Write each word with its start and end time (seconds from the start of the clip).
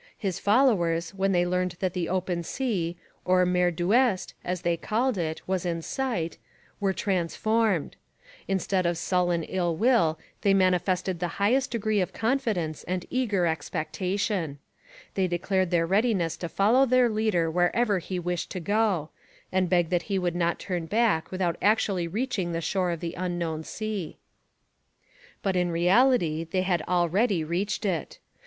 His 0.17 0.39
followers, 0.39 1.11
when 1.13 1.31
they 1.31 1.45
learned 1.45 1.75
that 1.79 1.93
the 1.93 2.09
open 2.09 2.41
sea, 2.41 2.97
the 3.23 3.45
mer 3.45 3.69
d'ouest 3.69 4.33
as 4.43 4.61
they 4.63 4.75
called 4.75 5.15
it, 5.15 5.43
was 5.45 5.63
in 5.63 5.83
sight, 5.83 6.39
were 6.79 6.91
transformed; 6.91 7.95
instead 8.47 8.87
of 8.87 8.97
sullen 8.97 9.43
ill 9.43 9.75
will 9.75 10.17
they 10.41 10.55
manifested 10.55 11.19
the 11.19 11.37
highest 11.37 11.69
degree 11.69 12.01
of 12.01 12.13
confidence 12.13 12.83
and 12.85 13.05
eager 13.11 13.45
expectation. 13.45 14.57
They 15.13 15.27
declared 15.27 15.69
their 15.69 15.85
readiness 15.85 16.35
to 16.37 16.49
follow 16.49 16.87
their 16.87 17.07
leader 17.07 17.51
wherever 17.51 17.99
he 17.99 18.17
wished 18.17 18.49
to 18.53 18.59
go, 18.59 19.11
and 19.51 19.69
begged 19.69 19.91
that 19.91 20.01
he 20.09 20.17
would 20.17 20.35
not 20.35 20.57
turn 20.57 20.87
back 20.87 21.29
without 21.29 21.57
actually 21.61 22.07
reaching 22.07 22.53
the 22.53 22.59
shore 22.61 22.89
of 22.89 23.01
the 23.01 23.13
unknown 23.13 23.63
sea. 23.63 24.17
But 25.43 25.55
in 25.55 25.69
reality 25.69 26.43
they 26.43 26.63
had 26.63 26.81
already 26.87 27.43
reached 27.43 27.85
it. 27.85 28.17